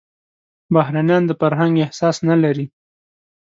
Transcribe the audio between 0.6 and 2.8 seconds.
بهرنيان د فرهنګ احساس نه لري.